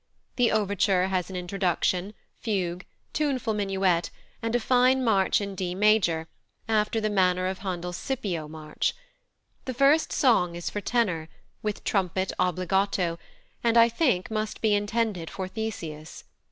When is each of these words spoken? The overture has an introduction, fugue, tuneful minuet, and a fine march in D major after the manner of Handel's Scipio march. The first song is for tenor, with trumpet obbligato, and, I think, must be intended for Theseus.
The 0.35 0.51
overture 0.51 1.09
has 1.09 1.29
an 1.29 1.35
introduction, 1.35 2.15
fugue, 2.39 2.87
tuneful 3.13 3.53
minuet, 3.53 4.09
and 4.41 4.55
a 4.55 4.59
fine 4.59 5.03
march 5.03 5.39
in 5.39 5.53
D 5.53 5.75
major 5.75 6.27
after 6.67 6.99
the 6.99 7.07
manner 7.11 7.45
of 7.45 7.59
Handel's 7.59 7.97
Scipio 7.97 8.47
march. 8.47 8.95
The 9.65 9.75
first 9.75 10.11
song 10.11 10.55
is 10.55 10.71
for 10.71 10.81
tenor, 10.81 11.29
with 11.61 11.83
trumpet 11.83 12.31
obbligato, 12.39 13.19
and, 13.63 13.77
I 13.77 13.89
think, 13.89 14.31
must 14.31 14.59
be 14.59 14.73
intended 14.73 15.29
for 15.29 15.47
Theseus. 15.47 16.23